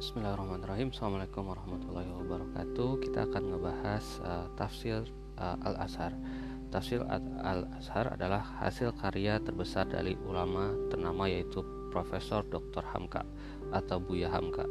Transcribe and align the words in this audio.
Bismillahirrahmanirrahim. 0.00 0.96
Assalamualaikum 0.96 1.44
warahmatullahi 1.44 2.08
wabarakatuh. 2.08 3.04
Kita 3.04 3.28
akan 3.28 3.52
ngebahas 3.52 4.04
uh, 4.24 4.48
tafsir 4.56 5.04
uh, 5.36 5.60
Al-Azhar. 5.60 6.16
Tafsir 6.72 7.04
Al-Azhar 7.44 8.16
adalah 8.16 8.40
hasil 8.64 8.96
karya 8.96 9.36
terbesar 9.44 9.84
dari 9.92 10.16
ulama 10.24 10.72
ternama 10.88 11.28
yaitu 11.28 11.60
Profesor 11.92 12.40
Dr. 12.48 12.80
Hamka 12.80 13.28
atau 13.76 14.00
Buya 14.00 14.32
Hamka. 14.32 14.64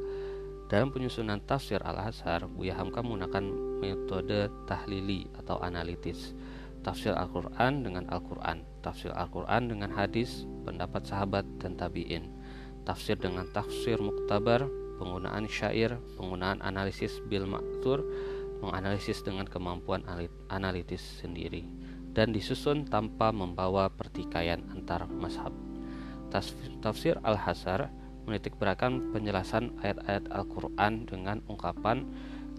Dalam 0.65 0.89
penyusunan 0.89 1.45
tafsir 1.45 1.77
Al-Azhar 1.85 2.49
Buya 2.49 2.73
Hamka 2.73 3.05
menggunakan 3.05 3.45
metode 3.85 4.49
tahlili 4.65 5.29
atau 5.37 5.61
analitis. 5.61 6.33
Tafsir 6.81 7.13
Al-Quran 7.13 7.85
dengan 7.85 8.09
Al-Quran. 8.09 8.65
Tafsir 8.81 9.13
Al-Quran 9.13 9.77
dengan 9.77 9.93
hadis, 9.93 10.49
pendapat 10.65 11.05
sahabat, 11.05 11.45
dan 11.61 11.77
tabi'in. 11.77 12.33
Tafsir 12.81 13.13
dengan 13.13 13.45
tafsir 13.53 14.01
muktabar, 14.01 14.65
penggunaan 14.99 15.47
syair, 15.47 15.95
penggunaan 16.19 16.59
analisis 16.59 17.23
bil 17.31 17.47
maktur, 17.47 18.03
menganalisis 18.59 19.23
dengan 19.23 19.47
kemampuan 19.47 20.03
analitis 20.51 20.99
sendiri, 21.23 21.63
dan 22.11 22.35
disusun 22.35 22.83
tanpa 22.83 23.31
membawa 23.31 23.87
pertikaian 23.87 24.59
antar 24.75 25.07
mazhab. 25.07 25.55
Tafsir 26.83 27.15
Al-Hasar 27.23 27.87
menitik 28.27 28.59
beratkan 28.59 29.15
penjelasan 29.15 29.79
ayat-ayat 29.81 30.29
Al-Quran 30.29 31.07
dengan 31.07 31.41
ungkapan 31.49 32.05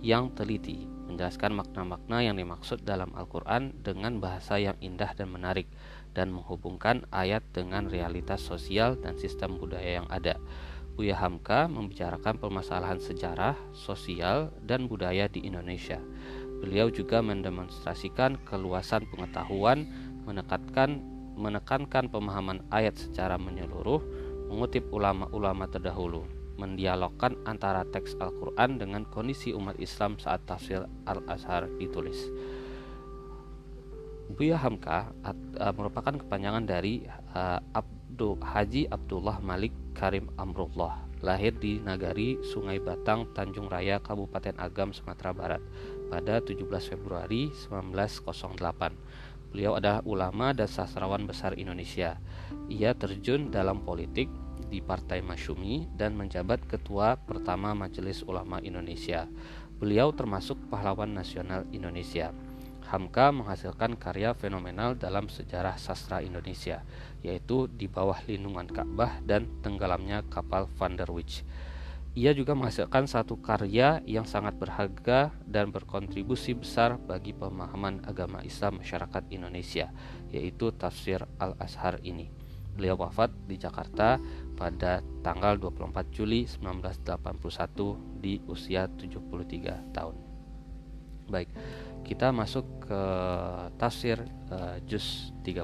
yang 0.01 0.33
teliti, 0.33 0.89
menjelaskan 1.07 1.53
makna-makna 1.53 2.25
yang 2.25 2.41
dimaksud 2.41 2.83
dalam 2.83 3.13
Al-Quran 3.13 3.77
dengan 3.85 4.17
bahasa 4.19 4.57
yang 4.57 4.75
indah 4.81 5.13
dan 5.13 5.29
menarik, 5.29 5.69
dan 6.11 6.35
menghubungkan 6.35 7.07
ayat 7.15 7.45
dengan 7.55 7.87
realitas 7.87 8.43
sosial 8.43 8.99
dan 8.99 9.15
sistem 9.15 9.61
budaya 9.61 10.03
yang 10.03 10.09
ada. 10.11 10.41
Buya 11.01 11.17
Hamka 11.17 11.65
membicarakan 11.65 12.37
permasalahan 12.37 13.01
sejarah, 13.01 13.57
sosial, 13.73 14.53
dan 14.61 14.85
budaya 14.85 15.33
di 15.33 15.41
Indonesia. 15.49 15.97
Beliau 16.61 16.93
juga 16.93 17.25
mendemonstrasikan 17.25 18.37
keluasan 18.45 19.09
pengetahuan, 19.09 19.89
menekankan 20.29 21.01
menekankan 21.41 22.13
pemahaman 22.13 22.61
ayat 22.69 23.01
secara 23.01 23.41
menyeluruh, 23.41 24.05
mengutip 24.53 24.93
ulama-ulama 24.93 25.65
terdahulu, 25.73 26.29
mendialogkan 26.61 27.33
antara 27.49 27.81
teks 27.89 28.21
Al-Quran 28.21 28.77
dengan 28.77 29.09
kondisi 29.09 29.57
umat 29.57 29.81
Islam 29.81 30.21
saat 30.21 30.45
tafsir 30.45 30.85
Al-Azhar 31.09 31.65
ditulis. 31.81 32.29
Buya 34.37 34.61
Hamka 34.61 35.17
uh, 35.25 35.73
merupakan 35.73 36.13
kepanjangan 36.13 36.69
dari 36.69 37.09
uh, 37.33 37.57
Abdul 38.11 38.43
Haji 38.43 38.91
Abdullah 38.91 39.39
Malik 39.39 39.71
Karim 39.95 40.27
Amrullah 40.35 41.07
lahir 41.23 41.55
di 41.55 41.79
Nagari 41.79 42.43
Sungai 42.43 42.83
Batang 42.83 43.31
Tanjung 43.31 43.71
Raya 43.71 44.03
Kabupaten 44.03 44.59
Agam 44.59 44.91
Sumatera 44.91 45.31
Barat 45.31 45.63
pada 46.11 46.43
17 46.43 46.59
Februari 46.91 47.55
1908 47.55 49.55
Beliau 49.55 49.79
adalah 49.79 50.03
ulama 50.03 50.51
dan 50.51 50.67
sastrawan 50.67 51.23
besar 51.23 51.55
Indonesia. 51.55 52.19
Ia 52.67 52.99
terjun 52.99 53.55
dalam 53.55 53.87
politik 53.87 54.27
di 54.67 54.83
Partai 54.83 55.23
Masyumi 55.23 55.87
dan 55.95 56.19
menjabat 56.19 56.67
ketua 56.67 57.15
pertama 57.15 57.79
Majelis 57.79 58.27
Ulama 58.27 58.59
Indonesia. 58.59 59.31
Beliau 59.79 60.11
termasuk 60.11 60.59
pahlawan 60.67 61.15
nasional 61.15 61.63
Indonesia 61.71 62.35
Hamka 62.91 63.31
menghasilkan 63.31 63.95
karya 63.95 64.35
fenomenal 64.35 64.99
dalam 64.99 65.31
sejarah 65.31 65.79
sastra 65.79 66.27
Indonesia, 66.27 66.83
yaitu 67.23 67.71
Di 67.71 67.87
Bawah 67.87 68.19
Lindungan 68.27 68.67
Ka'bah 68.67 69.23
dan 69.23 69.47
Tenggelamnya 69.63 70.27
Kapal 70.27 70.67
Van 70.75 70.99
der 70.99 71.07
Wijk. 71.07 71.47
Ia 72.19 72.35
juga 72.35 72.59
menghasilkan 72.59 73.07
satu 73.07 73.39
karya 73.39 74.03
yang 74.03 74.27
sangat 74.27 74.59
berharga 74.59 75.31
dan 75.47 75.71
berkontribusi 75.71 76.59
besar 76.59 76.99
bagi 76.99 77.31
pemahaman 77.31 78.03
agama 78.03 78.43
Islam 78.43 78.83
masyarakat 78.83 79.31
Indonesia, 79.31 79.95
yaitu 80.35 80.75
tafsir 80.75 81.23
Al-Azhar 81.39 82.03
ini. 82.03 82.27
Beliau 82.75 82.99
wafat 82.99 83.31
di 83.47 83.55
Jakarta 83.55 84.19
pada 84.59 84.99
tanggal 85.23 85.55
24 85.63 86.11
Juli 86.11 86.51
1981 86.51 88.19
di 88.19 88.43
usia 88.51 88.91
73 88.91 89.95
tahun. 89.95 90.17
Baik, 91.31 91.47
kita 92.11 92.35
masuk 92.35 92.91
ke 92.91 93.03
tafsir 93.79 94.19
uh, 94.51 94.83
juz 94.83 95.31
30. 95.47 95.63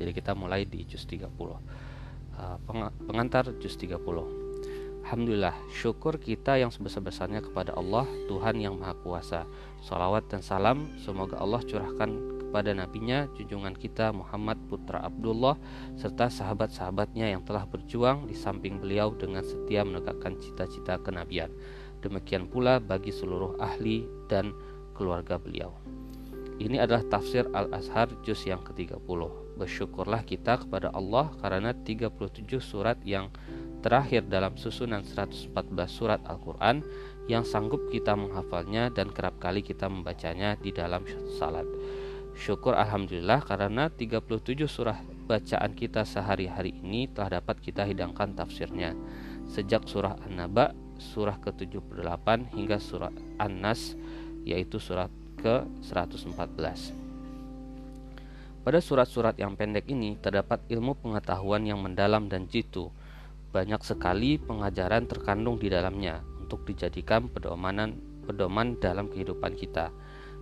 Jadi 0.00 0.10
kita 0.16 0.32
mulai 0.32 0.64
di 0.64 0.88
juz 0.88 1.04
30. 1.04 1.28
Uh, 1.28 1.56
pengantar 3.04 3.52
juz 3.60 3.76
30. 3.76 4.00
Alhamdulillah, 5.04 5.52
syukur 5.68 6.16
kita 6.16 6.56
yang 6.56 6.72
sebesar-besarnya 6.72 7.44
kepada 7.44 7.76
Allah, 7.76 8.08
Tuhan 8.24 8.56
yang 8.56 8.80
Maha 8.80 8.96
Kuasa. 9.04 9.44
Salawat 9.84 10.32
dan 10.32 10.40
salam 10.40 10.88
semoga 10.96 11.36
Allah 11.36 11.60
curahkan 11.60 12.40
kepada 12.40 12.72
nabinya, 12.72 13.28
junjungan 13.36 13.76
kita 13.76 14.16
Muhammad 14.16 14.56
putra 14.72 15.04
Abdullah, 15.04 15.60
serta 16.00 16.32
sahabat-sahabatnya 16.32 17.36
yang 17.36 17.44
telah 17.44 17.68
berjuang 17.68 18.30
di 18.30 18.36
samping 18.38 18.80
beliau 18.80 19.12
dengan 19.12 19.44
setia 19.44 19.84
menegakkan 19.84 20.40
cita-cita 20.40 20.96
kenabian. 21.02 21.52
Demikian 22.00 22.48
pula 22.48 22.80
bagi 22.80 23.12
seluruh 23.12 23.58
ahli 23.60 24.06
dan 24.30 24.56
keluarga 24.94 25.34
beliau. 25.34 25.81
Ini 26.62 26.78
adalah 26.78 27.02
tafsir 27.02 27.50
Al-Azhar 27.50 28.22
juz 28.22 28.46
yang 28.46 28.62
ke-30. 28.62 29.02
Bersyukurlah 29.58 30.22
kita 30.22 30.62
kepada 30.62 30.94
Allah 30.94 31.34
karena 31.42 31.74
37 31.74 32.62
surat 32.62 33.02
yang 33.02 33.34
terakhir 33.82 34.30
dalam 34.30 34.54
susunan 34.54 35.02
114 35.02 35.50
surat 35.90 36.22
Al-Quran 36.22 36.86
yang 37.26 37.42
sanggup 37.42 37.90
kita 37.90 38.14
menghafalnya 38.14 38.94
dan 38.94 39.10
kerap 39.10 39.42
kali 39.42 39.66
kita 39.66 39.90
membacanya 39.90 40.54
di 40.54 40.70
dalam 40.70 41.02
salat. 41.34 41.66
Syukur 42.38 42.78
Alhamdulillah 42.78 43.42
karena 43.42 43.90
37 43.90 44.22
surah 44.70 45.02
bacaan 45.26 45.74
kita 45.74 46.06
sehari-hari 46.06 46.78
ini 46.78 47.10
telah 47.10 47.42
dapat 47.42 47.58
kita 47.58 47.82
hidangkan 47.90 48.38
tafsirnya. 48.38 48.94
Sejak 49.50 49.90
surah 49.90 50.14
An-Naba, 50.30 50.78
surah 51.02 51.42
ke-78 51.42 52.54
hingga 52.54 52.78
surah 52.78 53.10
An-Nas 53.42 53.98
yaitu 54.46 54.78
surat 54.78 55.10
ke-114. 55.42 56.94
Pada 58.62 58.78
surat-surat 58.78 59.34
yang 59.42 59.58
pendek 59.58 59.90
ini 59.90 60.14
terdapat 60.22 60.62
ilmu 60.70 60.94
pengetahuan 60.94 61.66
yang 61.66 61.82
mendalam 61.82 62.30
dan 62.30 62.46
jitu. 62.46 62.94
Banyak 63.50 63.82
sekali 63.82 64.38
pengajaran 64.38 65.10
terkandung 65.10 65.58
di 65.58 65.66
dalamnya 65.66 66.22
untuk 66.38 66.62
dijadikan 66.62 67.26
pedomanan 67.26 67.98
pedoman 68.22 68.78
dalam 68.78 69.10
kehidupan 69.10 69.58
kita. 69.58 69.90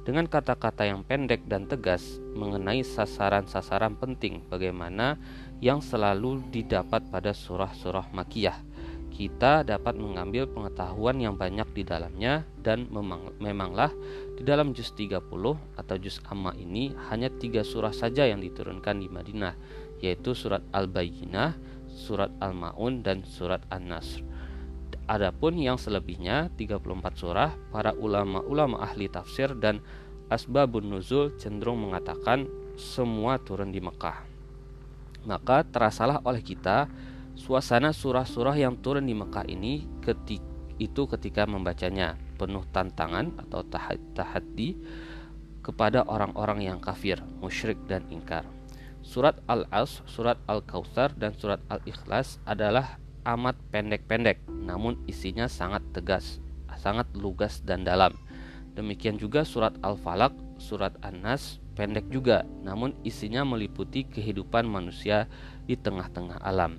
Dengan 0.04 0.28
kata-kata 0.28 0.84
yang 0.84 1.00
pendek 1.00 1.48
dan 1.48 1.64
tegas 1.64 2.20
mengenai 2.36 2.84
sasaran-sasaran 2.84 3.96
penting 3.96 4.44
bagaimana 4.52 5.16
yang 5.64 5.80
selalu 5.80 6.44
didapat 6.52 7.08
pada 7.08 7.32
surah-surah 7.32 8.12
makiyah 8.12 8.60
kita 9.20 9.68
dapat 9.68 10.00
mengambil 10.00 10.48
pengetahuan 10.48 11.20
yang 11.20 11.36
banyak 11.36 11.68
di 11.76 11.84
dalamnya 11.84 12.48
dan 12.64 12.88
memang, 12.88 13.36
memanglah 13.36 13.92
di 14.40 14.48
dalam 14.48 14.72
juz 14.72 14.96
30 14.96 15.20
atau 15.76 15.96
juz 16.00 16.16
amma 16.32 16.56
ini 16.56 16.96
hanya 17.12 17.28
tiga 17.28 17.60
surah 17.60 17.92
saja 17.92 18.24
yang 18.24 18.40
diturunkan 18.40 18.96
di 18.96 19.12
Madinah 19.12 19.52
yaitu 20.00 20.32
surat 20.32 20.64
Al-Bayyinah, 20.72 21.60
surat 21.92 22.32
Al-Maun 22.40 23.04
dan 23.04 23.20
surat 23.28 23.60
An-Nasr. 23.68 24.24
Adapun 25.04 25.60
yang 25.60 25.76
selebihnya 25.76 26.48
34 26.56 26.80
surah 27.20 27.52
para 27.68 27.92
ulama-ulama 27.92 28.80
ahli 28.80 29.12
tafsir 29.12 29.52
dan 29.60 29.84
asbabun 30.32 30.88
nuzul 30.88 31.36
cenderung 31.36 31.84
mengatakan 31.84 32.48
semua 32.80 33.36
turun 33.36 33.68
di 33.68 33.84
Mekah. 33.84 34.24
Maka 35.28 35.68
terasalah 35.68 36.24
oleh 36.24 36.40
kita 36.40 36.88
Suasana 37.40 37.96
surah-surah 37.96 38.52
yang 38.52 38.76
turun 38.84 39.08
di 39.08 39.16
Mekah 39.16 39.48
ini 39.48 39.88
ketik, 40.04 40.44
itu 40.76 41.08
ketika 41.08 41.48
membacanya 41.48 42.20
penuh 42.40 42.64
tantangan 42.72 43.36
atau 43.36 43.60
tahaddi 44.16 44.80
kepada 45.60 46.08
orang-orang 46.08 46.64
yang 46.72 46.80
kafir, 46.80 47.20
musyrik 47.44 47.76
dan 47.84 48.08
ingkar. 48.08 48.48
Surat 49.04 49.36
Al-As, 49.44 50.00
surat 50.08 50.40
Al-Kautsar 50.48 51.12
dan 51.20 51.36
surat 51.36 51.60
Al-Ikhlas 51.68 52.40
adalah 52.48 52.96
amat 53.28 53.60
pendek-pendek 53.68 54.40
namun 54.48 54.96
isinya 55.04 55.44
sangat 55.44 55.84
tegas, 55.92 56.40
sangat 56.80 57.04
lugas 57.12 57.60
dan 57.60 57.84
dalam. 57.84 58.16
Demikian 58.72 59.20
juga 59.20 59.44
surat 59.44 59.76
Al-Falaq, 59.84 60.32
surat 60.56 60.96
An-Nas 61.04 61.60
pendek 61.76 62.12
juga 62.12 62.44
namun 62.60 62.92
isinya 63.08 63.40
meliputi 63.40 64.04
kehidupan 64.04 64.68
manusia 64.68 65.28
di 65.64 65.80
tengah-tengah 65.80 66.36
alam 66.44 66.76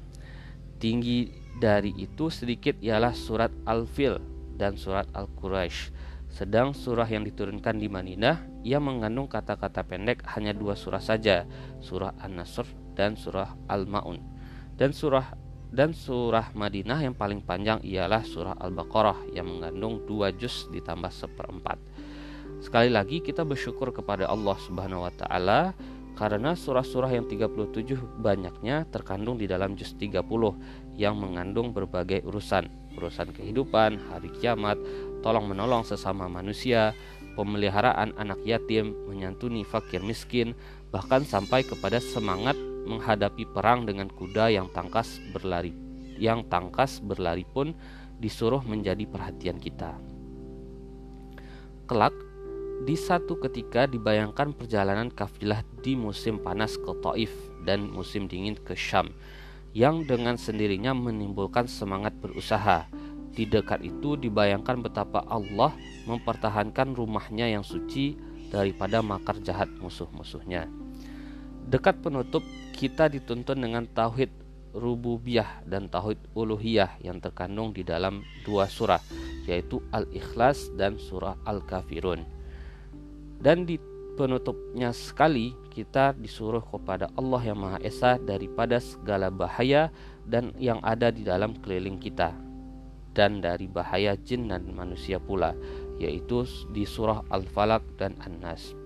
tinggi 0.81 1.29
dari 1.61 1.93
itu 1.97 2.29
sedikit 2.33 2.77
ialah 2.81 3.13
surat 3.13 3.49
Al-Fil 3.69 4.30
dan 4.61 4.77
surat 4.77 5.09
Al-Quraisy. 5.17 5.89
Sedang 6.29 6.77
surah 6.77 7.09
yang 7.09 7.25
diturunkan 7.25 7.81
di 7.81 7.89
Madinah 7.89 8.61
ia 8.61 8.77
mengandung 8.77 9.25
kata-kata 9.25 9.81
pendek 9.81 10.21
hanya 10.37 10.53
dua 10.53 10.77
surah 10.77 11.01
saja, 11.01 11.49
surah 11.81 12.13
An-Nasr 12.21 12.69
dan 12.93 13.17
surah 13.17 13.57
Al-Maun. 13.65 14.21
Dan 14.77 14.93
surah 14.93 15.33
dan 15.73 15.97
surah 15.97 16.53
Madinah 16.53 17.01
yang 17.01 17.15
paling 17.17 17.41
panjang 17.41 17.81
ialah 17.81 18.21
surah 18.21 18.55
Al-Baqarah 18.61 19.33
yang 19.33 19.49
mengandung 19.49 20.05
dua 20.05 20.29
juz 20.31 20.69
ditambah 20.69 21.09
seperempat. 21.09 21.81
Sekali 22.61 22.93
lagi 22.93 23.19
kita 23.25 23.41
bersyukur 23.41 23.89
kepada 23.89 24.29
Allah 24.29 24.55
Subhanahu 24.61 25.03
wa 25.03 25.13
taala 25.15 25.73
karena 26.15 26.53
surah-surah 26.53 27.11
yang 27.11 27.25
37 27.25 28.21
banyaknya 28.21 28.85
terkandung 28.91 29.39
di 29.39 29.47
dalam 29.47 29.73
juz 29.73 29.95
30 29.97 30.21
yang 30.99 31.17
mengandung 31.17 31.71
berbagai 31.71 32.21
urusan, 32.27 32.67
urusan 32.97 33.31
kehidupan, 33.35 33.99
hari 34.11 34.29
kiamat, 34.35 34.75
tolong 35.21 35.47
menolong 35.47 35.85
sesama 35.85 36.27
manusia, 36.27 36.91
pemeliharaan 37.39 38.15
anak 38.17 38.41
yatim, 38.43 38.95
menyantuni 39.07 39.63
fakir 39.63 40.03
miskin, 40.03 40.57
bahkan 40.91 41.23
sampai 41.23 41.63
kepada 41.63 42.01
semangat 42.01 42.55
menghadapi 42.87 43.47
perang 43.51 43.85
dengan 43.85 44.09
kuda 44.09 44.51
yang 44.51 44.67
tangkas 44.73 45.21
berlari 45.31 45.91
yang 46.21 46.45
tangkas 46.45 47.01
berlari 47.01 47.41
pun 47.41 47.73
disuruh 48.21 48.61
menjadi 48.61 49.09
perhatian 49.09 49.57
kita. 49.57 49.97
Kelak 51.89 52.13
di 52.85 52.93
satu 52.93 53.41
ketika 53.41 53.89
dibayangkan 53.89 54.53
perjalanan 54.53 55.09
kafilah 55.09 55.65
di 55.81 55.97
musim 55.97 56.37
panas 56.37 56.77
ke 56.77 56.93
Taif 57.01 57.33
dan 57.65 57.89
musim 57.89 58.29
dingin 58.29 58.53
ke 58.53 58.77
Syam 58.77 59.09
yang 59.71 60.03
dengan 60.03 60.35
sendirinya 60.35 60.91
menimbulkan 60.91 61.67
semangat 61.67 62.15
berusaha. 62.19 62.87
Di 63.31 63.47
dekat 63.47 63.79
itu 63.87 64.19
dibayangkan 64.19 64.83
betapa 64.83 65.23
Allah 65.23 65.71
mempertahankan 66.03 66.91
rumahnya 66.91 67.47
yang 67.47 67.63
suci 67.63 68.19
daripada 68.51 68.99
makar 68.99 69.39
jahat 69.39 69.71
musuh-musuhnya. 69.79 70.67
Dekat 71.71 72.03
penutup 72.03 72.43
kita 72.75 73.07
dituntun 73.07 73.63
dengan 73.63 73.87
tauhid 73.87 74.27
rububiyah 74.75 75.63
dan 75.63 75.87
tauhid 75.87 76.19
uluhiyah 76.35 76.99
yang 76.99 77.23
terkandung 77.23 77.71
di 77.71 77.87
dalam 77.87 78.23
dua 78.43 78.67
surah 78.67 78.99
yaitu 79.47 79.79
Al-Ikhlas 79.95 80.75
dan 80.75 80.99
surah 80.99 81.39
Al-Kafirun. 81.47 82.27
Dan 83.41 83.65
di 83.65 83.79
penutupnya 84.21 84.93
sekali 84.93 85.57
kita 85.73 86.13
disuruh 86.13 86.61
kepada 86.61 87.09
Allah 87.17 87.41
yang 87.41 87.57
Maha 87.57 87.81
Esa 87.81 88.21
daripada 88.21 88.77
segala 88.77 89.33
bahaya 89.33 89.89
dan 90.29 90.53
yang 90.61 90.77
ada 90.85 91.09
di 91.09 91.25
dalam 91.25 91.57
keliling 91.57 91.97
kita 91.97 92.29
dan 93.17 93.41
dari 93.41 93.65
bahaya 93.65 94.13
jin 94.13 94.45
dan 94.45 94.69
manusia 94.77 95.17
pula 95.17 95.57
yaitu 95.97 96.45
di 96.69 96.85
surah 96.85 97.25
Al-Falaq 97.33 97.81
dan 97.97 98.13
An-Nas. 98.21 98.77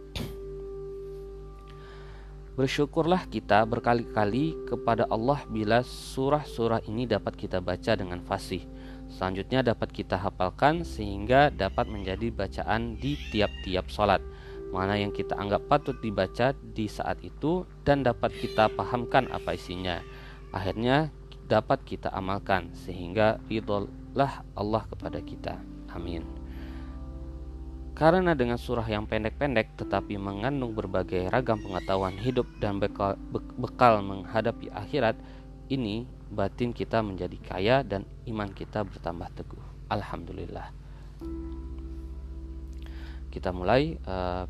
Bersyukurlah 2.55 3.27
kita 3.27 3.67
berkali-kali 3.67 4.55
kepada 4.71 5.03
Allah 5.11 5.43
bila 5.51 5.83
surah-surah 5.83 6.87
ini 6.87 7.03
dapat 7.03 7.35
kita 7.35 7.59
baca 7.59 7.91
dengan 7.99 8.23
fasih. 8.23 8.63
Selanjutnya 9.11 9.59
dapat 9.67 9.91
kita 9.91 10.15
hafalkan 10.15 10.87
sehingga 10.87 11.51
dapat 11.51 11.91
menjadi 11.91 12.31
bacaan 12.31 12.95
di 12.95 13.19
tiap-tiap 13.35 13.91
sholat. 13.91 14.23
Mana 14.75 14.99
yang 14.99 15.15
kita 15.15 15.39
anggap 15.39 15.71
patut 15.71 15.95
dibaca 16.03 16.51
di 16.51 16.91
saat 16.91 17.23
itu 17.23 17.63
dan 17.87 18.03
dapat 18.03 18.35
kita 18.35 18.67
pahamkan 18.75 19.31
apa 19.31 19.55
isinya. 19.55 20.03
Akhirnya 20.51 21.15
dapat 21.47 21.79
kita 21.87 22.11
amalkan 22.11 22.75
sehingga 22.75 23.39
ridholah 23.47 24.43
Allah 24.51 24.83
kepada 24.91 25.23
kita. 25.23 25.63
Amin. 25.95 26.27
Karena 27.95 28.35
dengan 28.35 28.59
surah 28.59 28.83
yang 28.83 29.07
pendek-pendek 29.07 29.79
tetapi 29.79 30.19
mengandung 30.19 30.75
berbagai 30.75 31.31
ragam 31.31 31.55
pengetahuan 31.63 32.19
hidup 32.19 32.43
dan 32.59 32.75
bekal, 32.75 33.15
bekal 33.55 34.03
menghadapi 34.03 34.67
akhirat, 34.75 35.15
ini 35.71 36.03
batin 36.27 36.75
kita 36.75 36.99
menjadi 36.99 37.39
kaya 37.39 37.75
dan 37.87 38.03
iman 38.27 38.51
kita 38.51 38.83
bertambah 38.83 39.31
teguh. 39.39 39.63
Alhamdulillah. 39.87 40.75
Kita 43.31 43.55
mulai 43.55 43.95
uh, 44.03 44.43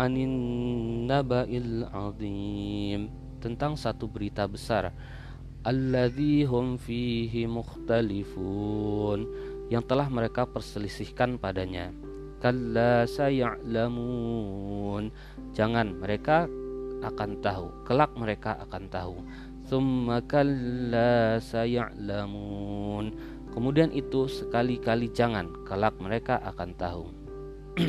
Anin 0.02 1.06
naba'il 1.06 1.86
azim. 1.86 3.14
Tentang 3.38 3.78
satu 3.78 4.10
berita 4.10 4.50
besar. 4.50 4.90
Alladzi 5.62 6.50
hum 6.50 6.82
fihi 6.82 7.46
mukhtalifun 7.46 9.30
yang 9.72 9.88
telah 9.88 10.12
mereka 10.12 10.44
perselisihkan 10.44 11.40
padanya. 11.40 11.96
Kalla 12.44 13.08
sayalamun 13.08 15.08
jangan 15.56 15.96
mereka 15.96 16.44
akan 17.00 17.40
tahu. 17.40 17.72
Kelak 17.88 18.12
mereka 18.20 18.60
akan 18.68 18.84
tahu. 18.92 19.16
Thumma 19.72 20.20
kalla 20.28 21.40
saya'lamun 21.40 23.16
Kemudian 23.56 23.96
itu 23.96 24.28
sekali-kali 24.28 25.08
jangan. 25.16 25.48
Kelak 25.64 25.96
mereka 26.04 26.44
akan 26.44 26.70
tahu. 26.76 27.08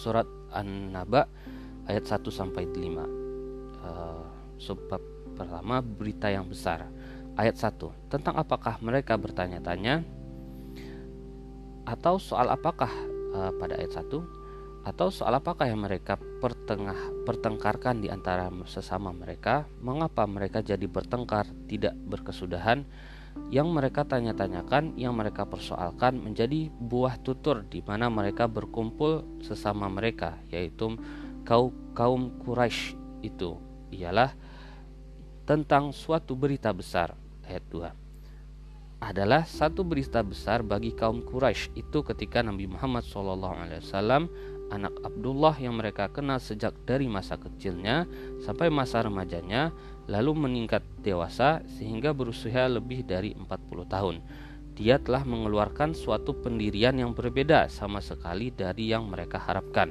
Surat 0.00 0.24
An-Naba 0.56 1.28
ayat 1.84 2.08
1 2.08 2.24
sampai 2.32 2.64
5 2.64 3.84
uh, 3.84 4.24
Sebab 4.56 5.02
pertama 5.36 5.84
berita 5.84 6.32
yang 6.32 6.48
besar. 6.48 6.88
Ayat 7.36 7.60
1 7.60 8.08
Tentang 8.08 8.40
apakah 8.40 8.80
mereka 8.80 9.20
bertanya-tanya 9.20 10.15
Atau 11.86 12.18
soal 12.18 12.50
apakah 12.50 12.90
uh, 13.30 13.54
pada 13.56 13.78
ayat 13.78 14.02
1 14.02 14.10
atau 14.86 15.10
soal 15.10 15.34
apakah 15.34 15.66
yang 15.66 15.82
mereka 15.82 16.14
pertengah 16.38 16.94
pertengkarkan 17.26 18.02
di 18.02 18.10
antara 18.10 18.50
sesama 18.70 19.10
mereka? 19.10 19.66
Mengapa 19.82 20.26
mereka 20.30 20.62
jadi 20.62 20.86
bertengkar 20.86 21.46
tidak 21.66 21.94
berkesudahan? 22.06 22.86
Yang 23.52 23.68
mereka 23.68 24.06
tanya-tanyakan, 24.08 24.96
yang 24.96 25.12
mereka 25.12 25.44
persoalkan 25.44 26.22
menjadi 26.22 26.72
buah 26.72 27.20
tutur 27.20 27.68
di 27.68 27.84
mana 27.84 28.08
mereka 28.08 28.48
berkumpul 28.48 29.42
sesama 29.44 29.92
mereka, 29.92 30.40
yaitu 30.48 30.96
kaum 31.44 31.70
kaum 31.92 32.32
Quraisy 32.40 32.96
itu 33.20 33.60
ialah 33.92 34.32
tentang 35.46 35.94
suatu 35.94 36.34
berita 36.34 36.74
besar 36.74 37.14
ayat 37.46 37.62
2 37.70 38.05
adalah 39.00 39.44
satu 39.44 39.84
berita 39.84 40.24
besar 40.24 40.64
bagi 40.64 40.96
kaum 40.96 41.20
Quraisy 41.20 41.76
itu 41.76 42.00
ketika 42.00 42.40
Nabi 42.40 42.64
Muhammad 42.64 43.04
SAW 43.04 43.44
anak 44.72 44.94
Abdullah 45.04 45.54
yang 45.60 45.78
mereka 45.78 46.10
kenal 46.10 46.42
sejak 46.42 46.74
dari 46.88 47.06
masa 47.06 47.38
kecilnya 47.38 48.08
sampai 48.42 48.72
masa 48.72 49.04
remajanya 49.04 49.70
lalu 50.08 50.48
meningkat 50.48 50.82
dewasa 51.04 51.62
sehingga 51.78 52.16
berusia 52.16 52.66
lebih 52.66 53.06
dari 53.06 53.36
40 53.36 53.86
tahun. 53.86 54.16
Dia 54.76 55.00
telah 55.00 55.24
mengeluarkan 55.24 55.96
suatu 55.96 56.36
pendirian 56.36 57.00
yang 57.00 57.16
berbeda 57.16 57.72
sama 57.72 58.04
sekali 58.04 58.52
dari 58.52 58.92
yang 58.92 59.08
mereka 59.08 59.40
harapkan. 59.40 59.88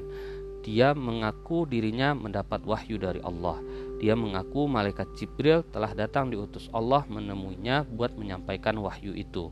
Dia 0.62 0.94
mengaku 0.94 1.66
dirinya 1.66 2.14
mendapat 2.14 2.62
wahyu 2.66 2.98
dari 3.02 3.22
Allah. 3.22 3.62
Dia 4.02 4.14
mengaku 4.14 4.68
malaikat 4.68 5.16
Jibril 5.16 5.64
telah 5.72 5.96
datang 5.96 6.28
diutus 6.28 6.68
Allah 6.76 7.08
menemuinya 7.08 7.88
buat 7.88 8.14
menyampaikan 8.16 8.76
wahyu 8.80 9.16
itu 9.16 9.52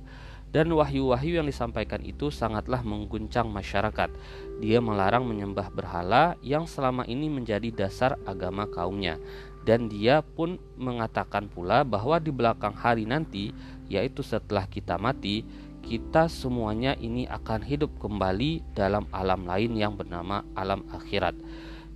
dan 0.54 0.70
wahyu-wahyu 0.70 1.42
yang 1.42 1.50
disampaikan 1.50 2.06
itu 2.06 2.30
sangatlah 2.30 2.86
mengguncang 2.86 3.50
masyarakat. 3.50 4.14
Dia 4.62 4.78
melarang 4.78 5.26
menyembah 5.26 5.74
berhala 5.74 6.38
yang 6.46 6.70
selama 6.70 7.10
ini 7.10 7.26
menjadi 7.26 7.74
dasar 7.74 8.22
agama 8.30 8.70
kaumnya. 8.70 9.18
Dan 9.66 9.90
dia 9.90 10.22
pun 10.22 10.62
mengatakan 10.78 11.50
pula 11.50 11.82
bahwa 11.82 12.22
di 12.22 12.30
belakang 12.30 12.78
hari 12.78 13.10
nanti, 13.10 13.50
yaitu 13.90 14.22
setelah 14.22 14.70
kita 14.70 15.02
mati, 15.02 15.42
kita 15.82 16.30
semuanya 16.30 16.94
ini 17.02 17.26
akan 17.26 17.66
hidup 17.66 17.90
kembali 17.98 18.62
dalam 18.78 19.10
alam 19.10 19.50
lain 19.50 19.74
yang 19.74 19.98
bernama 19.98 20.46
alam 20.54 20.86
akhirat. 20.94 21.34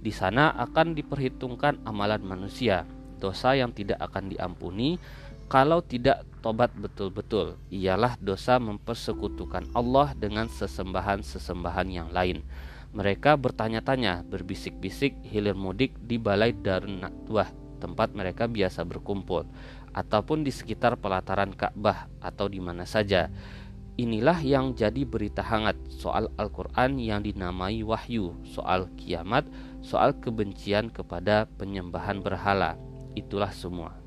Di 0.08 0.16
sana 0.16 0.56
akan 0.56 0.96
diperhitungkan 0.96 1.84
amalan 1.84 2.24
manusia, 2.24 2.88
dosa 3.20 3.60
yang 3.60 3.76
tidak 3.76 4.00
akan 4.00 4.32
diampuni, 4.32 4.96
kalau 5.52 5.84
tidak 5.84 6.24
tobat 6.40 6.72
betul-betul 6.80 7.60
ialah 7.68 8.16
dosa 8.24 8.56
mempersekutukan 8.56 9.68
Allah 9.76 10.16
dengan 10.16 10.48
sesembahan-sesembahan 10.48 11.88
yang 11.92 12.08
lain. 12.16 12.40
Mereka 12.96 13.36
bertanya-tanya, 13.36 14.24
berbisik-bisik 14.24 15.28
hilir 15.28 15.60
mudik 15.60 15.92
di 16.00 16.16
balai 16.16 16.56
Darun 16.56 17.04
Nadwah, 17.04 17.52
tempat 17.84 18.16
mereka 18.16 18.48
biasa 18.48 18.88
berkumpul, 18.88 19.44
ataupun 19.92 20.48
di 20.48 20.56
sekitar 20.56 20.96
pelataran 21.04 21.52
Ka'bah 21.52 22.08
atau 22.24 22.48
di 22.48 22.64
mana 22.64 22.88
saja. 22.88 23.28
Inilah 23.98 24.46
yang 24.46 24.78
jadi 24.78 25.02
berita 25.10 25.42
hangat 25.42 25.74
soal 25.90 26.30
Al-Quran 26.38 27.02
yang 27.02 27.26
dinamai 27.26 27.82
wahyu, 27.82 28.38
soal 28.46 28.94
kiamat, 28.94 29.50
soal 29.82 30.14
kebencian 30.14 30.94
kepada 30.94 31.50
penyembahan 31.58 32.22
berhala. 32.22 32.78
Itulah 33.18 33.50
semua 33.50 33.98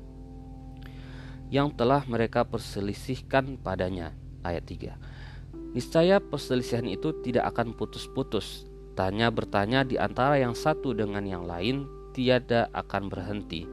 yang 1.51 1.67
telah 1.75 2.07
mereka 2.07 2.47
perselisihkan 2.47 3.59
padanya. 3.59 4.15
Ayat 4.41 4.65
3. 4.65 5.75
Niscaya 5.75 6.23
perselisihan 6.23 6.87
itu 6.87 7.11
tidak 7.21 7.51
akan 7.53 7.75
putus-putus. 7.75 8.65
Tanya 8.95 9.27
bertanya 9.29 9.83
di 9.83 9.99
antara 9.99 10.39
yang 10.39 10.55
satu 10.55 10.95
dengan 10.95 11.27
yang 11.27 11.43
lain 11.43 11.85
tiada 12.15 12.71
akan 12.71 13.11
berhenti 13.11 13.67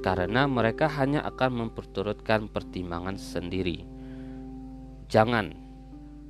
karena 0.00 0.44
mereka 0.44 0.86
hanya 0.86 1.24
akan 1.24 1.66
memperturutkan 1.66 2.52
pertimbangan 2.52 3.16
sendiri. 3.16 3.95
Jangan. 5.06 5.54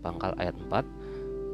Pangkal 0.05 0.37
ayat 0.39 0.55
4 0.55 1.07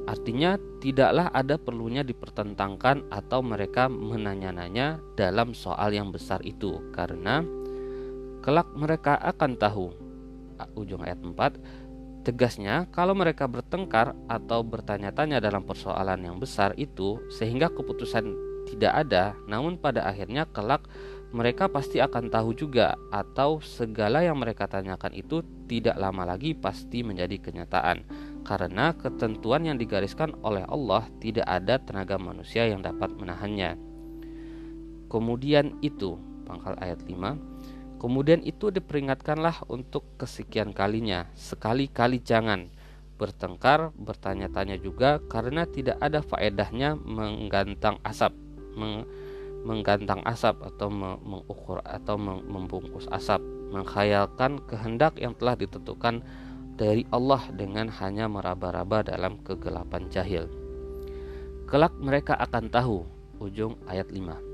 artinya 0.02 0.58
tidaklah 0.82 1.30
ada 1.30 1.54
perlunya 1.54 2.02
dipertentangkan 2.02 3.06
atau 3.06 3.38
mereka 3.38 3.86
menanya-nanya 3.86 4.98
dalam 5.14 5.54
soal 5.54 5.94
yang 5.94 6.10
besar 6.10 6.42
itu 6.42 6.82
karena 6.90 7.46
kelak 8.42 8.66
mereka 8.74 9.14
akan 9.22 9.54
tahu. 9.54 9.94
Ujung 10.78 11.02
ayat 11.06 11.22
4 11.22 11.58
Tegasnya, 12.22 12.86
kalau 12.94 13.18
mereka 13.18 13.50
bertengkar 13.50 14.14
atau 14.30 14.62
bertanya-tanya 14.62 15.42
dalam 15.42 15.66
persoalan 15.66 16.22
yang 16.22 16.38
besar 16.38 16.70
itu, 16.78 17.18
sehingga 17.34 17.66
keputusan 17.66 18.30
tidak 18.70 18.94
ada, 18.94 19.34
namun 19.50 19.74
pada 19.74 20.06
akhirnya 20.06 20.46
kelak 20.54 20.86
mereka 21.32 21.66
pasti 21.72 21.98
akan 21.98 22.28
tahu 22.28 22.52
juga, 22.52 22.94
atau 23.08 23.58
segala 23.64 24.20
yang 24.20 24.36
mereka 24.36 24.68
tanyakan 24.68 25.16
itu 25.16 25.40
tidak 25.64 25.96
lama 25.96 26.28
lagi 26.28 26.52
pasti 26.52 27.00
menjadi 27.00 27.40
kenyataan, 27.40 28.04
karena 28.44 28.92
ketentuan 28.92 29.64
yang 29.64 29.80
digariskan 29.80 30.36
oleh 30.44 30.62
Allah 30.68 31.08
tidak 31.24 31.48
ada 31.48 31.80
tenaga 31.80 32.20
manusia 32.20 32.68
yang 32.68 32.84
dapat 32.84 33.16
menahannya. 33.16 33.80
Kemudian 35.08 35.80
itu, 35.80 36.20
pangkal 36.44 36.76
ayat 36.80 37.00
5 37.04 37.52
Kemudian 38.02 38.42
itu 38.42 38.74
diperingatkanlah 38.74 39.70
untuk 39.70 40.02
kesekian 40.18 40.74
kalinya, 40.74 41.30
sekali-kali 41.38 42.18
jangan. 42.18 42.66
Bertengkar, 43.14 43.94
bertanya-tanya 43.94 44.74
juga 44.82 45.22
karena 45.30 45.70
tidak 45.70 46.02
ada 46.02 46.18
faedahnya 46.18 46.98
menggantang 46.98 48.02
asap, 48.02 48.34
meng, 48.74 49.06
menggantang 49.62 50.22
asap 50.26 50.58
atau 50.62 50.90
mengukur 51.22 51.78
atau 51.86 52.18
membungkus 52.20 53.06
asap, 53.14 53.42
mengkhayalkan 53.70 54.58
kehendak 54.66 55.16
yang 55.18 55.34
telah 55.38 55.54
ditentukan 55.54 56.22
dari 56.74 57.06
Allah 57.14 57.46
dengan 57.54 57.86
hanya 58.02 58.26
meraba-raba 58.26 59.06
dalam 59.06 59.38
kegelapan 59.46 60.10
jahil. 60.10 60.50
Kelak 61.70 61.94
mereka 61.96 62.34
akan 62.36 62.68
tahu 62.68 63.06
ujung 63.38 63.78
ayat 63.88 64.10
5 64.12 64.52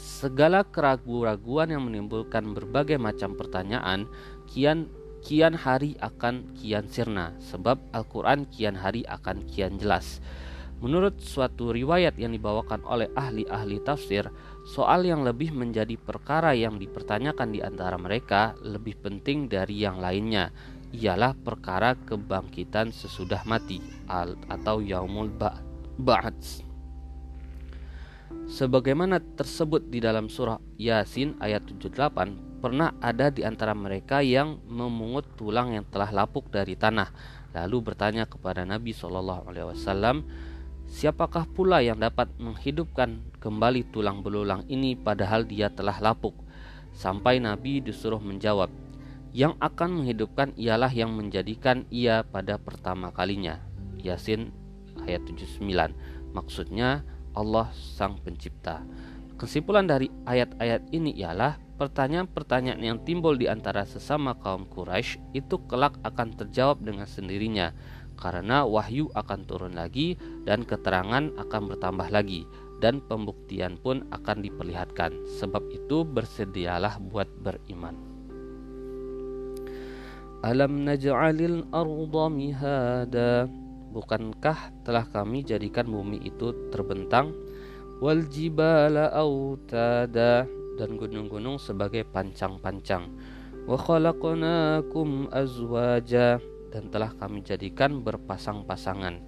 segala 0.00 0.64
keraguan-raguan 0.64 1.76
yang 1.76 1.84
menimbulkan 1.84 2.56
berbagai 2.56 2.96
macam 2.96 3.36
pertanyaan 3.36 4.08
kian 4.48 4.88
kian 5.20 5.52
hari 5.52 5.96
akan 6.00 6.48
kian 6.56 6.88
sirna 6.88 7.36
sebab 7.36 7.76
Al-Qur'an 7.92 8.48
kian 8.48 8.72
hari 8.72 9.04
akan 9.04 9.44
kian 9.44 9.76
jelas. 9.76 10.24
Menurut 10.80 11.20
suatu 11.20 11.76
riwayat 11.76 12.16
yang 12.16 12.32
dibawakan 12.32 12.80
oleh 12.88 13.12
ahli-ahli 13.12 13.84
tafsir, 13.84 14.32
soal 14.64 15.04
yang 15.04 15.20
lebih 15.20 15.52
menjadi 15.52 16.00
perkara 16.00 16.56
yang 16.56 16.80
dipertanyakan 16.80 17.52
di 17.52 17.60
antara 17.60 18.00
mereka 18.00 18.56
lebih 18.64 18.96
penting 18.96 19.44
dari 19.44 19.84
yang 19.84 20.00
lainnya, 20.00 20.48
ialah 20.96 21.36
perkara 21.36 21.94
kebangkitan 21.94 22.96
sesudah 22.96 23.44
mati 23.44 23.78
atau 24.48 24.80
yaumul 24.80 25.28
ba'ats. 26.00 26.64
Sebagaimana 28.50 29.20
tersebut 29.36 29.86
di 29.92 30.00
dalam 30.00 30.32
surah 30.32 30.58
Yasin 30.80 31.38
ayat 31.44 31.62
78, 31.68 32.58
pernah 32.64 32.96
ada 32.98 33.28
di 33.28 33.44
antara 33.46 33.76
mereka 33.76 34.24
yang 34.24 34.58
memungut 34.64 35.28
tulang 35.36 35.76
yang 35.76 35.86
telah 35.86 36.10
lapuk 36.10 36.50
dari 36.50 36.74
tanah, 36.74 37.12
lalu 37.54 37.92
bertanya 37.92 38.26
kepada 38.26 38.66
Nabi 38.66 38.90
Shallallahu 38.90 39.42
Alaihi 39.50 39.66
Wasallam, 39.70 40.16
siapakah 40.90 41.46
pula 41.46 41.78
yang 41.80 42.02
dapat 42.02 42.28
menghidupkan 42.42 43.22
kembali 43.38 43.94
tulang 43.94 44.26
belulang 44.26 44.66
ini 44.66 44.98
padahal 44.98 45.46
dia 45.46 45.70
telah 45.70 45.96
lapuk? 46.02 46.34
Sampai 46.90 47.38
Nabi 47.38 47.78
disuruh 47.78 48.18
menjawab, 48.18 48.68
yang 49.30 49.54
akan 49.62 50.02
menghidupkan 50.02 50.50
ialah 50.58 50.90
yang 50.90 51.14
menjadikan 51.14 51.86
ia 51.88 52.26
pada 52.26 52.58
pertama 52.58 53.14
kalinya. 53.14 53.62
Yasin 54.02 54.50
ayat 55.06 55.22
79. 55.30 55.94
Maksudnya 56.34 57.06
Allah 57.38 57.70
Sang 57.72 58.18
Pencipta. 58.18 58.82
Kesimpulan 59.38 59.86
dari 59.86 60.10
ayat-ayat 60.26 60.90
ini 60.92 61.16
ialah 61.16 61.56
pertanyaan-pertanyaan 61.80 62.82
yang 62.82 62.98
timbul 63.08 63.32
di 63.40 63.48
antara 63.48 63.88
sesama 63.88 64.36
kaum 64.36 64.68
Quraisy 64.68 65.16
itu 65.32 65.56
kelak 65.64 65.96
akan 66.04 66.36
terjawab 66.36 66.84
dengan 66.84 67.08
sendirinya 67.08 67.72
karena 68.20 68.68
wahyu 68.68 69.08
akan 69.16 69.48
turun 69.48 69.74
lagi 69.74 70.14
dan 70.44 70.62
keterangan 70.68 71.32
akan 71.40 71.62
bertambah 71.72 72.12
lagi 72.12 72.44
dan 72.80 73.00
pembuktian 73.04 73.80
pun 73.80 74.04
akan 74.12 74.44
diperlihatkan. 74.44 75.16
Sebab 75.40 75.68
itu 75.72 76.04
bersedialah 76.04 77.00
buat 77.00 77.28
beriman. 77.40 77.96
Alam 80.40 80.88
naj'alil 80.88 81.68
arda 81.68 82.24
mihada. 82.32 83.32
Bukankah 83.90 84.86
telah 84.86 85.04
kami 85.10 85.44
jadikan 85.44 85.84
bumi 85.84 86.24
itu 86.24 86.70
terbentang? 86.72 87.36
Wal 88.00 88.24
jibala 88.32 89.12
autada 89.12 90.48
dan 90.80 90.90
gunung-gunung 90.96 91.60
sebagai 91.60 92.08
pancang-pancang. 92.08 93.12
Wa 93.68 93.76
khalaqnakum 93.76 95.28
azwaja 95.28 96.40
dan 96.70 96.86
telah 96.88 97.10
kami 97.18 97.42
jadikan 97.42 98.00
berpasang-pasangan. 98.00 99.18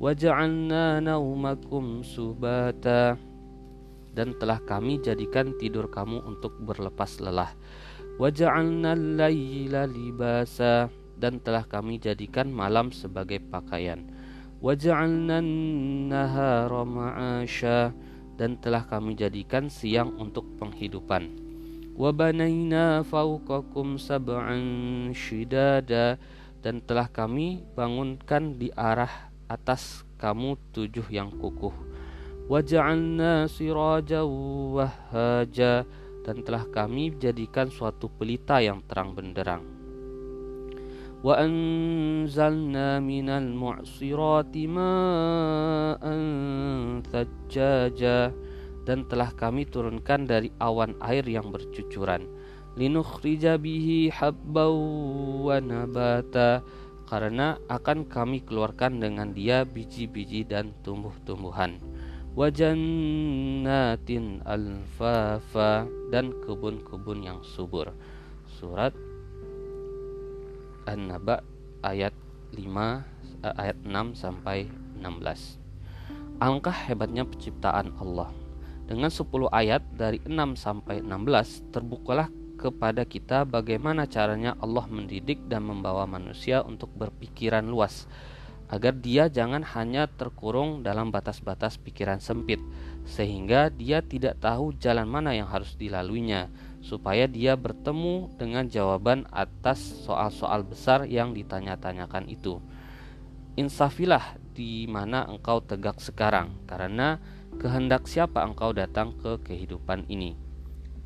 Wa 0.00 0.16
ja'alna 0.16 1.04
naumakum 1.04 2.00
subata. 2.00 3.20
Dan 4.16 4.34
telah 4.40 4.58
kami 4.64 4.98
jadikan 4.98 5.54
tidur 5.60 5.86
kamu 5.92 6.24
untuk 6.24 6.56
berlepas 6.58 7.20
lelah. 7.20 7.52
Wa 8.16 8.32
ja'alna 8.32 8.96
al-laila 8.96 9.84
libasa. 9.84 10.88
Dan 11.18 11.44
telah 11.44 11.68
kami 11.68 12.00
jadikan 12.00 12.48
malam 12.48 12.88
sebagai 12.88 13.42
pakaian. 13.42 14.08
Waja'alna 14.58 15.44
nahara 16.08 16.82
ma'asha. 16.82 17.92
Dan 18.38 18.56
telah 18.58 18.86
kami 18.86 19.18
jadikan 19.18 19.68
siang 19.68 20.14
untuk 20.16 20.46
penghidupan. 20.56 21.48
Wabanaina 21.98 23.02
fawqakum 23.02 23.98
sab'an 23.98 24.62
shidada 25.10 26.14
dan 26.58 26.82
telah 26.82 27.06
kami 27.06 27.62
bangunkan 27.78 28.58
di 28.58 28.74
arah 28.74 29.30
atas 29.46 30.02
kamu 30.18 30.58
tujuh 30.74 31.06
yang 31.08 31.30
kukuh. 31.30 31.72
Waja'alna 32.48 33.46
siraja 33.46 34.24
wahaja. 34.24 35.84
Dan 36.28 36.44
telah 36.44 36.68
kami 36.68 37.16
jadikan 37.16 37.72
suatu 37.72 38.12
pelita 38.12 38.60
yang 38.60 38.84
terang 38.84 39.16
benderang. 39.16 39.64
Wa 41.24 41.40
anzalna 41.40 43.00
minal 43.00 43.48
mu'sirati 43.48 44.68
ma'an 44.68 46.20
thajjaja. 47.08 48.28
Dan 48.84 49.08
telah 49.08 49.32
kami 49.32 49.64
turunkan 49.68 50.28
dari 50.28 50.52
awan 50.60 50.96
air 51.00 51.24
yang 51.24 51.48
bercucuran 51.48 52.37
linukhrija 52.78 53.58
bihi 53.58 54.06
habbaw 54.14 54.70
wa 55.50 55.58
nabata 55.58 56.62
karena 57.10 57.58
akan 57.66 58.06
kami 58.06 58.38
keluarkan 58.46 59.02
dengan 59.02 59.34
dia 59.34 59.66
biji-biji 59.66 60.46
dan 60.46 60.70
tumbuh-tumbuhan 60.86 61.82
wajannatin 62.38 62.86
alfafa 64.46 65.90
dan 66.14 66.30
kebun-kebun 66.46 67.26
yang 67.26 67.42
subur 67.42 67.90
surat 68.46 68.94
An-Naba 70.86 71.42
ayat 71.82 72.14
5 72.54 72.64
eh, 73.44 73.54
ayat 73.60 73.76
6 73.84 74.16
sampai 74.16 74.70
16. 75.02 75.60
Angka 76.40 76.72
hebatnya 76.72 77.28
penciptaan 77.28 77.92
Allah. 78.00 78.32
Dengan 78.88 79.12
10 79.12 79.52
ayat 79.52 79.84
dari 79.92 80.16
6 80.24 80.56
sampai 80.56 81.04
16 81.04 81.74
terbukalah 81.76 82.32
kepada 82.58 83.06
kita 83.06 83.46
bagaimana 83.46 84.10
caranya 84.10 84.58
Allah 84.58 84.84
mendidik 84.90 85.46
dan 85.46 85.62
membawa 85.62 86.10
manusia 86.10 86.66
untuk 86.66 86.90
berpikiran 86.98 87.62
luas 87.62 88.10
agar 88.68 88.92
dia 88.92 89.32
jangan 89.32 89.64
hanya 89.64 90.10
terkurung 90.10 90.84
dalam 90.84 91.08
batas-batas 91.08 91.80
pikiran 91.80 92.20
sempit 92.20 92.60
sehingga 93.08 93.72
dia 93.72 94.04
tidak 94.04 94.42
tahu 94.44 94.76
jalan 94.76 95.08
mana 95.08 95.32
yang 95.32 95.48
harus 95.48 95.72
dilaluinya 95.80 96.52
supaya 96.84 97.24
dia 97.24 97.56
bertemu 97.56 98.28
dengan 98.36 98.68
jawaban 98.68 99.24
atas 99.32 99.80
soal-soal 100.04 100.62
besar 100.62 101.08
yang 101.08 101.32
ditanya-tanyakan 101.32 102.28
itu. 102.28 102.60
Insafilah 103.58 104.38
di 104.54 104.86
mana 104.86 105.26
engkau 105.26 105.58
tegak 105.58 105.98
sekarang, 105.98 106.54
karena 106.70 107.18
kehendak 107.58 108.06
siapa 108.06 108.46
engkau 108.46 108.70
datang 108.70 109.18
ke 109.18 109.42
kehidupan 109.42 110.06
ini? 110.06 110.47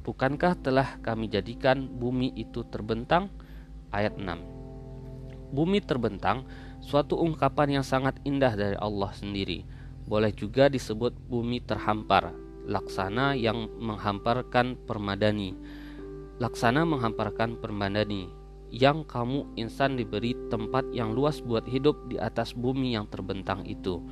Bukankah 0.02 0.59
telah 0.59 0.99
kami 0.99 1.30
jadikan 1.30 1.87
bumi 1.87 2.35
itu 2.35 2.66
terbentang? 2.66 3.30
Ayat 3.94 4.18
6 4.18 5.54
Bumi 5.54 5.78
terbentang 5.78 6.42
suatu 6.82 7.23
ungkapan 7.23 7.78
yang 7.78 7.87
sangat 7.87 8.18
indah 8.26 8.50
dari 8.59 8.75
Allah 8.75 9.14
sendiri. 9.14 9.62
Boleh 10.02 10.35
juga 10.35 10.66
disebut 10.66 11.14
bumi 11.30 11.62
terhampar, 11.62 12.35
laksana 12.66 13.38
yang 13.38 13.71
menghamparkan 13.78 14.75
permadani. 14.75 15.54
Laksana 16.42 16.82
menghamparkan 16.82 17.62
permadani, 17.62 18.26
yang 18.75 19.06
kamu 19.06 19.54
insan 19.54 19.94
diberi 19.94 20.35
tempat 20.50 20.88
yang 20.90 21.14
luas 21.14 21.38
buat 21.38 21.62
hidup 21.68 22.11
di 22.11 22.18
atas 22.18 22.56
bumi 22.56 22.99
yang 22.99 23.06
terbentang 23.06 23.62
itu. 23.68 24.02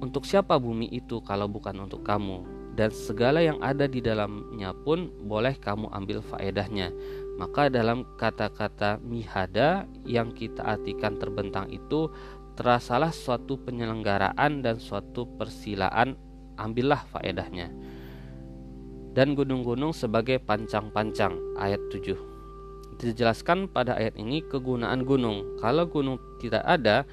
Untuk 0.00 0.24
siapa 0.24 0.56
bumi 0.56 0.88
itu 0.94 1.20
kalau 1.20 1.50
bukan 1.50 1.76
untuk 1.84 2.00
kamu? 2.06 2.53
Dan 2.74 2.90
segala 2.90 3.38
yang 3.38 3.62
ada 3.62 3.86
di 3.86 4.02
dalamnya 4.02 4.74
pun 4.74 5.10
boleh 5.30 5.54
kamu 5.62 5.86
ambil 5.94 6.18
faedahnya. 6.20 6.90
Maka 7.38 7.70
dalam 7.70 8.06
kata-kata 8.18 8.98
mihada 9.02 9.86
yang 10.06 10.34
kita 10.34 10.62
artikan 10.62 11.18
terbentang 11.18 11.70
itu 11.70 12.10
terasalah 12.54 13.10
suatu 13.10 13.58
penyelenggaraan 13.58 14.62
dan 14.62 14.78
suatu 14.78 15.26
persilaan 15.38 16.14
ambillah 16.58 17.02
faedahnya. 17.10 17.70
Dan 19.14 19.38
gunung-gunung 19.38 19.94
sebagai 19.94 20.42
pancang-pancang 20.42 21.38
ayat 21.58 21.78
7. 21.90 22.98
Dijelaskan 22.98 23.70
pada 23.70 23.94
ayat 23.98 24.18
ini 24.18 24.42
kegunaan 24.42 25.06
gunung. 25.06 25.58
Kalau 25.62 25.86
gunung 25.86 26.18
tidak 26.42 26.66
ada, 26.66 27.06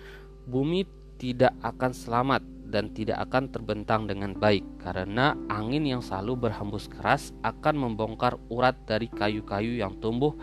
bumi 0.49 0.85
tidak 1.21 1.53
akan 1.61 1.93
selamat 1.93 2.41
dan 2.71 2.95
tidak 2.95 3.27
akan 3.27 3.51
terbentang 3.51 4.07
dengan 4.07 4.31
baik 4.31 4.63
karena 4.79 5.35
angin 5.51 5.83
yang 5.83 5.99
selalu 5.99 6.47
berhembus 6.47 6.87
keras 6.87 7.35
akan 7.43 7.75
membongkar 7.75 8.39
urat 8.47 8.73
dari 8.87 9.11
kayu-kayu 9.11 9.83
yang 9.83 9.99
tumbuh 9.99 10.33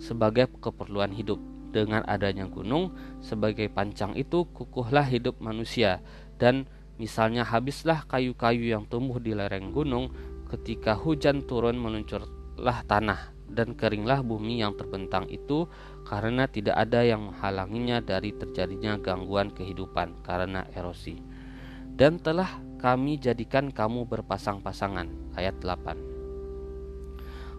sebagai 0.00 0.48
keperluan 0.58 1.12
hidup. 1.12 1.38
Dengan 1.74 2.06
adanya 2.06 2.46
gunung 2.46 2.94
sebagai 3.18 3.66
pancang 3.66 4.14
itu 4.14 4.46
kukuhlah 4.54 5.04
hidup 5.10 5.42
manusia 5.42 5.98
dan 6.38 6.70
misalnya 7.02 7.42
habislah 7.42 8.06
kayu-kayu 8.06 8.70
yang 8.70 8.86
tumbuh 8.86 9.18
di 9.18 9.34
lereng 9.34 9.74
gunung 9.74 10.14
ketika 10.46 10.94
hujan 10.94 11.42
turun 11.42 11.74
meluncurlah 11.74 12.86
tanah 12.86 13.34
dan 13.50 13.74
keringlah 13.74 14.22
bumi 14.22 14.62
yang 14.62 14.78
terbentang 14.78 15.26
itu 15.26 15.66
karena 16.06 16.46
tidak 16.46 16.78
ada 16.78 17.02
yang 17.02 17.26
menghalanginya 17.26 17.98
dari 17.98 18.30
terjadinya 18.30 18.94
gangguan 19.02 19.50
kehidupan 19.50 20.22
karena 20.22 20.70
erosi 20.78 21.33
dan 21.94 22.18
telah 22.18 22.58
kami 22.82 23.16
jadikan 23.16 23.70
kamu 23.70 24.04
berpasang-pasangan. 24.10 25.08
Ayat 25.38 25.56
8. 25.62 26.14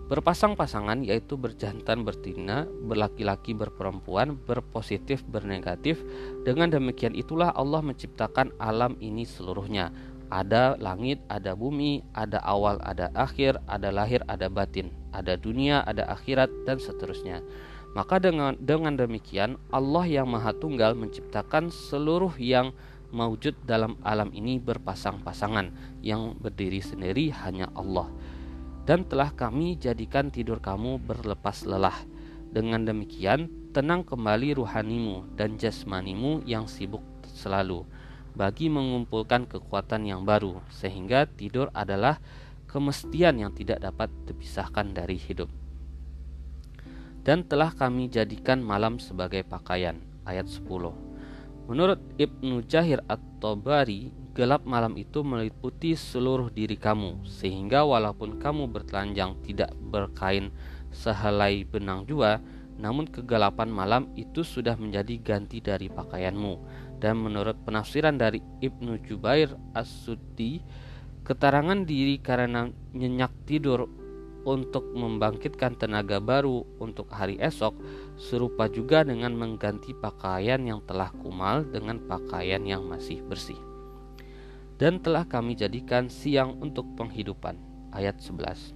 Berpasang-pasangan 0.05 1.01
yaitu 1.01 1.33
berjantan 1.33 2.05
bertina, 2.05 2.69
berlaki-laki 2.85 3.57
berperempuan, 3.57 4.37
berpositif 4.37 5.25
bernegatif. 5.25 5.97
Dengan 6.45 6.69
demikian 6.69 7.17
itulah 7.17 7.49
Allah 7.57 7.81
menciptakan 7.81 8.53
alam 8.61 8.93
ini 9.01 9.25
seluruhnya. 9.25 9.89
Ada 10.29 10.77
langit, 10.77 11.25
ada 11.25 11.57
bumi, 11.57 12.05
ada 12.13 12.37
awal, 12.45 12.77
ada 12.85 13.09
akhir, 13.17 13.57
ada 13.65 13.89
lahir, 13.89 14.21
ada 14.29 14.45
batin, 14.45 14.93
ada 15.09 15.33
dunia, 15.41 15.81
ada 15.89 16.05
akhirat 16.13 16.53
dan 16.69 16.77
seterusnya. 16.77 17.41
Maka 17.97 18.21
dengan 18.21 18.59
dengan 18.59 18.93
demikian 18.99 19.57
Allah 19.71 20.05
yang 20.05 20.27
Maha 20.29 20.53
Tunggal 20.53 20.93
menciptakan 20.93 21.71
seluruh 21.71 22.35
yang 22.37 22.75
maujud 23.15 23.55
dalam 23.63 23.95
alam 24.03 24.27
ini 24.35 24.59
berpasang-pasangan 24.59 25.71
yang 26.03 26.35
berdiri 26.35 26.83
sendiri 26.83 27.31
hanya 27.31 27.71
Allah. 27.71 28.11
Dan 28.83 29.07
telah 29.07 29.31
kami 29.31 29.79
jadikan 29.79 30.27
tidur 30.29 30.59
kamu 30.59 30.99
berlepas 30.99 31.63
lelah. 31.63 31.95
Dengan 32.51 32.83
demikian 32.83 33.71
tenang 33.71 34.03
kembali 34.03 34.59
ruhanimu 34.59 35.35
dan 35.39 35.55
jasmanimu 35.55 36.43
yang 36.47 36.67
sibuk 36.67 37.03
selalu 37.27 37.83
bagi 38.35 38.67
mengumpulkan 38.67 39.47
kekuatan 39.47 40.07
yang 40.07 40.27
baru 40.27 40.59
sehingga 40.67 41.27
tidur 41.27 41.71
adalah 41.71 42.19
kemestian 42.67 43.39
yang 43.39 43.51
tidak 43.55 43.79
dapat 43.79 44.11
dipisahkan 44.27 44.91
dari 44.91 45.15
hidup. 45.15 45.47
Dan 47.25 47.47
telah 47.47 47.73
kami 47.73 48.11
jadikan 48.11 48.61
malam 48.61 49.01
sebagai 49.01 49.41
pakaian 49.47 49.97
ayat 50.27 50.45
10 50.45 51.14
Menurut 51.65 51.97
Ibnu 52.21 52.61
Jahir 52.69 53.01
At-Tabari, 53.09 54.13
gelap 54.37 54.69
malam 54.69 54.93
itu 55.01 55.25
meliputi 55.25 55.97
seluruh 55.97 56.53
diri 56.53 56.77
kamu, 56.77 57.25
sehingga 57.25 57.81
walaupun 57.81 58.37
kamu 58.37 58.69
bertelanjang 58.69 59.33
tidak 59.41 59.73
berkain 59.89 60.53
sehelai 60.93 61.65
benang 61.65 62.05
jua, 62.05 62.37
namun 62.77 63.09
kegelapan 63.09 63.71
malam 63.71 64.13
itu 64.13 64.45
sudah 64.45 64.77
menjadi 64.77 65.17
ganti 65.17 65.57
dari 65.57 65.89
pakaianmu. 65.89 66.53
Dan 67.01 67.17
menurut 67.25 67.57
penafsiran 67.65 68.13
dari 68.13 68.45
Ibnu 68.61 69.01
Jubair 69.01 69.57
As-Suddi, 69.73 70.61
keterangan 71.25 71.81
diri 71.81 72.21
karena 72.21 72.69
nyenyak 72.93 73.33
tidur 73.49 73.89
untuk 74.45 74.85
membangkitkan 74.93 75.75
tenaga 75.75 76.21
baru 76.21 76.63
untuk 76.77 77.09
hari 77.09 77.41
esok, 77.41 77.73
serupa 78.15 78.69
juga 78.69 79.01
dengan 79.01 79.33
mengganti 79.33 79.91
pakaian 79.97 80.61
yang 80.61 80.79
telah 80.85 81.09
kumal 81.19 81.65
dengan 81.65 81.97
pakaian 82.05 82.61
yang 82.63 82.85
masih 82.85 83.25
bersih. 83.25 83.57
Dan 84.77 85.01
telah 85.01 85.25
kami 85.25 85.57
jadikan 85.57 86.07
siang 86.07 86.61
untuk 86.61 86.85
penghidupan. 86.95 87.57
Ayat 87.89 88.21
11. 88.21 88.75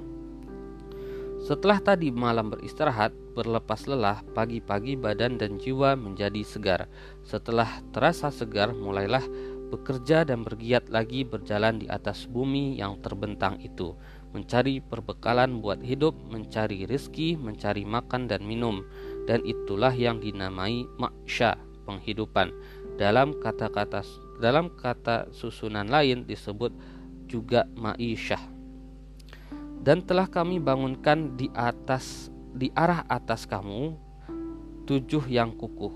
Setelah 1.39 1.79
tadi 1.79 2.11
malam 2.11 2.51
beristirahat, 2.51 3.15
berlepas 3.31 3.87
lelah, 3.87 4.19
pagi-pagi 4.35 4.99
badan 4.99 5.39
dan 5.39 5.55
jiwa 5.55 5.95
menjadi 5.95 6.43
segar. 6.43 6.91
Setelah 7.23 7.79
terasa 7.95 8.27
segar, 8.27 8.75
mulailah 8.75 9.23
bekerja 9.69 10.25
dan 10.25 10.41
bergiat 10.43 10.89
lagi 10.89 11.23
berjalan 11.23 11.79
di 11.79 11.87
atas 11.87 12.25
bumi 12.25 12.75
yang 12.81 12.99
terbentang 12.99 13.61
itu 13.61 13.93
mencari 14.31 14.79
perbekalan 14.83 15.61
buat 15.61 15.81
hidup, 15.81 16.13
mencari 16.29 16.85
rizki, 16.85 17.33
mencari 17.33 17.83
makan 17.85 18.29
dan 18.29 18.45
minum, 18.45 18.85
dan 19.25 19.41
itulah 19.41 19.91
yang 19.93 20.21
dinamai 20.21 20.85
maksya 21.01 21.57
penghidupan. 21.89 22.53
Dalam 22.99 23.37
kata-kata 23.41 24.05
dalam 24.39 24.71
kata 24.71 25.33
susunan 25.35 25.87
lain 25.89 26.23
disebut 26.23 26.71
juga 27.27 27.67
ma'isyah. 27.75 28.41
Dan 29.79 30.03
telah 30.03 30.27
kami 30.27 30.59
bangunkan 30.59 31.39
di 31.39 31.47
atas 31.55 32.31
di 32.51 32.71
arah 32.75 33.03
atas 33.07 33.47
kamu 33.47 33.95
tujuh 34.87 35.27
yang 35.29 35.55
kukuh. 35.55 35.93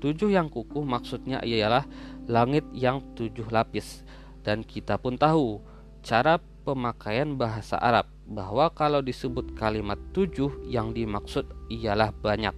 Tujuh 0.00 0.30
yang 0.30 0.52
kukuh 0.52 0.84
maksudnya 0.84 1.40
ialah 1.42 1.84
langit 2.28 2.64
yang 2.72 3.02
tujuh 3.16 3.48
lapis. 3.48 4.04
Dan 4.44 4.62
kita 4.62 4.96
pun 5.00 5.18
tahu 5.18 5.58
cara 6.06 6.38
pemakaian 6.66 7.38
bahasa 7.38 7.78
Arab 7.78 8.10
bahwa 8.26 8.66
kalau 8.74 8.98
disebut 8.98 9.54
kalimat 9.54 9.94
tujuh 10.10 10.50
yang 10.66 10.90
dimaksud 10.90 11.46
ialah 11.70 12.10
banyak 12.10 12.52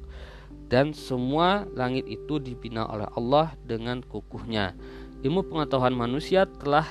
dan 0.73 0.97
semua 0.97 1.69
langit 1.77 2.09
itu 2.09 2.41
dibina 2.41 2.89
oleh 2.89 3.09
Allah 3.13 3.53
dengan 3.69 4.01
kukuhnya. 4.01 4.73
Ilmu 5.21 5.45
pengetahuan 5.53 5.93
manusia 5.93 6.49
telah 6.49 6.89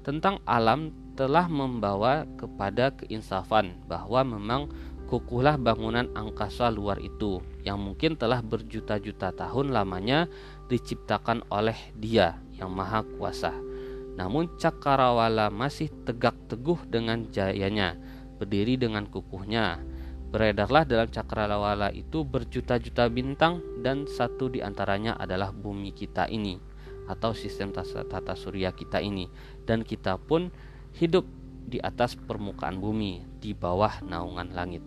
tentang 0.00 0.40
alam 0.48 0.92
telah 1.16 1.48
membawa 1.48 2.28
kepada 2.36 2.92
keinsafan 2.96 3.76
bahwa 3.88 4.24
memang 4.24 4.72
kukuhlah 5.08 5.56
bangunan 5.60 6.08
angkasa 6.16 6.68
luar 6.72 7.00
itu 7.00 7.40
yang 7.64 7.80
mungkin 7.80 8.16
telah 8.16 8.44
berjuta-juta 8.44 9.32
tahun 9.36 9.72
lamanya 9.72 10.28
diciptakan 10.68 11.44
oleh 11.48 11.76
Dia 11.96 12.40
yang 12.56 12.72
Maha 12.72 13.04
Kuasa. 13.16 13.73
Namun 14.14 14.54
cakrawala 14.58 15.50
masih 15.50 15.90
tegak 16.06 16.38
teguh 16.46 16.78
dengan 16.86 17.26
jayanya, 17.34 17.98
berdiri 18.38 18.78
dengan 18.78 19.10
kukuhnya. 19.10 19.82
Beredarlah 20.30 20.82
dalam 20.82 21.06
cakrawala 21.10 21.94
itu 21.94 22.26
berjuta-juta 22.26 23.06
bintang 23.06 23.62
dan 23.82 24.06
satu 24.06 24.50
di 24.50 24.62
antaranya 24.62 25.14
adalah 25.14 25.54
bumi 25.54 25.94
kita 25.94 26.26
ini 26.26 26.58
atau 27.06 27.36
sistem 27.36 27.70
tata 27.70 28.34
surya 28.34 28.72
kita 28.72 28.98
ini 28.98 29.28
dan 29.68 29.84
kita 29.84 30.16
pun 30.16 30.48
hidup 30.96 31.28
di 31.64 31.78
atas 31.78 32.16
permukaan 32.16 32.80
bumi 32.80 33.22
di 33.38 33.54
bawah 33.54 34.02
naungan 34.02 34.50
langit. 34.50 34.82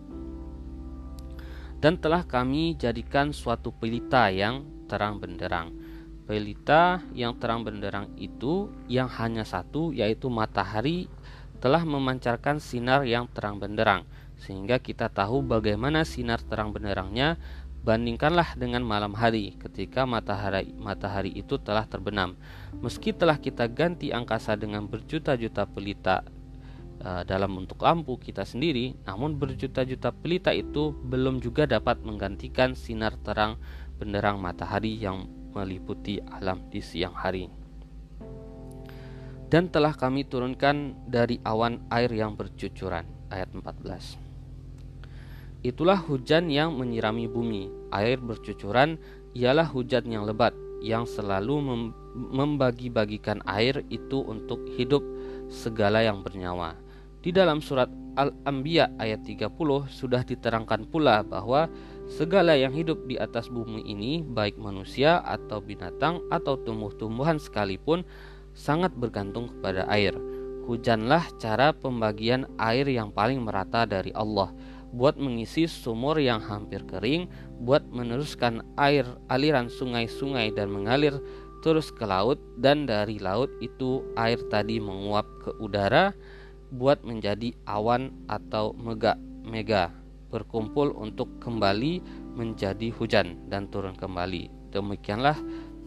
Dan 1.78 1.96
telah 2.02 2.26
kami 2.26 2.74
jadikan 2.74 3.30
suatu 3.30 3.70
pelita 3.70 4.34
yang 4.34 4.66
terang 4.90 5.22
benderang 5.22 5.77
pelita 6.28 7.00
yang 7.16 7.32
terang 7.40 7.64
benderang 7.64 8.12
itu 8.20 8.68
yang 8.84 9.08
hanya 9.08 9.48
satu 9.48 9.96
yaitu 9.96 10.28
matahari 10.28 11.08
telah 11.58 11.82
memancarkan 11.82 12.60
sinar 12.60 13.08
yang 13.08 13.26
terang 13.32 13.56
benderang 13.56 14.04
sehingga 14.38 14.78
kita 14.78 15.08
tahu 15.08 15.42
bagaimana 15.42 16.04
sinar 16.04 16.38
terang 16.44 16.70
benderangnya 16.70 17.40
Bandingkanlah 17.78 18.58
dengan 18.58 18.82
malam 18.82 19.14
hari 19.14 19.54
ketika 19.54 20.02
matahari 20.02 20.74
matahari 20.76 21.30
itu 21.32 21.56
telah 21.62 21.86
terbenam. 21.86 22.34
Meski 22.82 23.14
telah 23.14 23.38
kita 23.38 23.70
ganti 23.70 24.10
angkasa 24.10 24.58
dengan 24.58 24.90
berjuta-juta 24.90 25.64
pelita 25.64 26.26
uh, 27.00 27.22
dalam 27.22 27.54
bentuk 27.54 27.78
lampu 27.80 28.18
kita 28.18 28.42
sendiri, 28.42 28.98
namun 29.06 29.38
berjuta-juta 29.38 30.10
pelita 30.10 30.50
itu 30.50 30.90
belum 31.06 31.38
juga 31.38 31.70
dapat 31.70 32.02
menggantikan 32.02 32.74
sinar 32.74 33.14
terang 33.22 33.62
benderang 33.96 34.42
matahari 34.42 34.98
yang 34.98 35.30
meliputi 35.52 36.20
alam 36.20 36.68
di 36.68 36.80
siang 36.82 37.16
hari. 37.16 37.48
Dan 39.48 39.72
telah 39.72 39.96
kami 39.96 40.28
turunkan 40.28 41.08
dari 41.08 41.40
awan 41.40 41.80
air 41.88 42.12
yang 42.12 42.36
bercucuran. 42.36 43.08
Ayat 43.32 43.48
14. 43.52 44.28
Itulah 45.64 45.98
hujan 46.04 46.52
yang 46.52 46.76
menyirami 46.76 47.26
bumi. 47.26 47.72
Air 47.90 48.20
bercucuran 48.20 49.00
ialah 49.32 49.66
hujan 49.66 50.04
yang 50.06 50.28
lebat 50.28 50.52
yang 50.78 51.04
selalu 51.08 51.54
mem 51.58 51.82
membagi-bagikan 52.18 53.42
air 53.46 53.86
itu 53.94 54.22
untuk 54.26 54.58
hidup 54.74 55.02
segala 55.50 56.02
yang 56.02 56.22
bernyawa. 56.22 56.74
Di 57.22 57.30
dalam 57.30 57.62
surat 57.62 57.90
Al-Anbiya 58.18 58.98
ayat 58.98 59.22
30 59.22 59.54
sudah 59.86 60.26
diterangkan 60.26 60.90
pula 60.90 61.22
bahwa 61.22 61.70
segala 62.08 62.56
yang 62.56 62.72
hidup 62.72 63.04
di 63.04 63.20
atas 63.20 63.52
bumi 63.52 63.84
ini 63.84 64.24
baik 64.24 64.56
manusia 64.56 65.20
atau 65.22 65.60
binatang 65.60 66.24
atau 66.32 66.56
tumbuh-tumbuhan 66.56 67.36
sekalipun 67.36 68.02
sangat 68.56 68.90
bergantung 68.96 69.52
kepada 69.52 69.84
air. 69.92 70.16
Hujanlah 70.64 71.24
cara 71.40 71.72
pembagian 71.72 72.44
air 72.60 72.84
yang 72.88 73.08
paling 73.12 73.40
merata 73.40 73.88
dari 73.88 74.12
Allah 74.12 74.52
buat 74.88 75.20
mengisi 75.20 75.68
sumur 75.68 76.16
yang 76.16 76.40
hampir 76.40 76.80
kering, 76.88 77.28
buat 77.60 77.84
meneruskan 77.92 78.64
air 78.80 79.04
aliran 79.28 79.68
sungai-sungai 79.68 80.52
dan 80.56 80.72
mengalir 80.72 81.20
terus 81.60 81.92
ke 81.92 82.08
laut 82.08 82.40
dan 82.56 82.88
dari 82.88 83.20
laut 83.20 83.50
itu 83.60 84.00
air 84.16 84.40
tadi 84.48 84.80
menguap 84.80 85.26
ke 85.44 85.50
udara 85.60 86.14
buat 86.72 87.00
menjadi 87.02 87.52
awan 87.66 88.12
atau 88.30 88.76
mega 88.76 89.16
mega 89.42 89.90
berkumpul 90.28 90.92
untuk 90.96 91.40
kembali 91.40 92.00
menjadi 92.36 92.92
hujan 92.94 93.48
dan 93.48 93.68
turun 93.72 93.96
kembali. 93.96 94.72
Demikianlah 94.72 95.36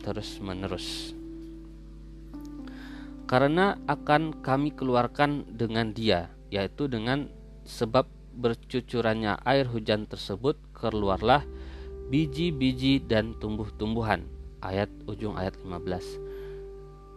terus 0.02 0.42
menerus. 0.42 1.14
Karena 3.30 3.80
akan 3.88 4.44
kami 4.44 4.76
keluarkan 4.76 5.48
dengan 5.48 5.96
dia, 5.96 6.28
yaitu 6.52 6.92
dengan 6.92 7.32
sebab 7.64 8.10
bercucurannya 8.36 9.40
air 9.48 9.70
hujan 9.70 10.04
tersebut 10.04 10.60
keluarlah 10.76 11.46
biji-biji 12.12 13.08
dan 13.08 13.38
tumbuh-tumbuhan. 13.40 14.28
Ayat 14.60 14.92
ujung 15.08 15.40
ayat 15.40 15.56
15. 15.64 16.31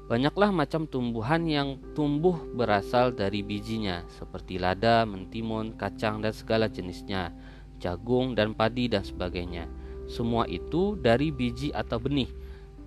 Banyaklah 0.04 0.52
macam 0.52 0.84
tumbuhan 0.84 1.48
yang 1.48 1.80
tumbuh 1.96 2.36
berasal 2.52 3.08
dari 3.08 3.40
bijinya 3.40 4.04
seperti 4.12 4.60
lada, 4.60 5.08
mentimun, 5.08 5.80
kacang 5.80 6.20
dan 6.20 6.36
segala 6.36 6.68
jenisnya, 6.68 7.32
jagung 7.80 8.36
dan 8.36 8.52
padi 8.52 8.84
dan 8.84 9.00
sebagainya. 9.00 9.64
Semua 10.04 10.44
itu 10.44 11.00
dari 11.00 11.32
biji 11.32 11.72
atau 11.72 11.96
benih. 11.96 12.28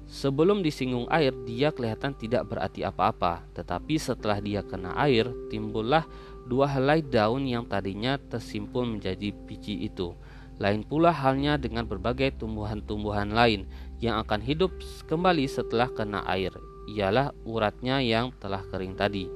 Sebelum 0.05 0.61
disinggung 0.61 1.09
air, 1.09 1.33
dia 1.41 1.73
kelihatan 1.73 2.13
tidak 2.13 2.53
berarti 2.53 2.85
apa-apa, 2.85 3.43
tetapi 3.57 3.97
setelah 3.97 4.37
dia 4.37 4.61
kena 4.61 4.93
air, 5.01 5.25
timbullah 5.49 6.05
dua 6.45 6.69
helai 6.69 7.01
daun 7.01 7.49
yang 7.49 7.65
tadinya 7.65 8.21
tersimpul 8.29 8.85
menjadi 8.85 9.33
biji 9.33 9.89
itu. 9.89 10.13
Lain 10.61 10.85
pula 10.85 11.09
halnya 11.09 11.57
dengan 11.57 11.89
berbagai 11.89 12.37
tumbuhan-tumbuhan 12.37 13.33
lain 13.33 13.65
yang 13.97 14.21
akan 14.21 14.37
hidup 14.45 14.69
kembali 15.09 15.49
setelah 15.49 15.89
kena 15.89 16.21
air. 16.29 16.53
Ialah 16.87 17.35
uratnya 17.43 17.99
yang 17.99 18.31
telah 18.39 18.63
kering 18.63 18.95
tadi. 18.95 19.27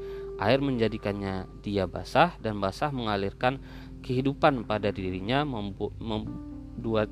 Air 0.41 0.63
menjadikannya 0.63 1.45
dia 1.61 1.85
basah 1.85 2.33
dan 2.41 2.57
basah 2.57 2.89
mengalirkan 2.89 3.61
kehidupan 4.01 4.65
pada 4.65 4.89
dirinya 4.89 5.45
membuat 5.45 7.11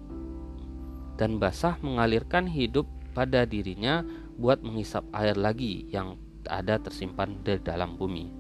dan 1.20 1.38
basah 1.38 1.76
mengalirkan 1.84 2.48
hidup 2.48 2.88
pada 3.12 3.44
dirinya 3.44 4.02
buat 4.40 4.64
menghisap 4.64 5.04
air 5.12 5.36
lagi 5.36 5.86
yang 5.92 6.16
ada 6.48 6.80
tersimpan 6.80 7.44
di 7.44 7.60
dalam 7.60 8.00
bumi 8.00 8.32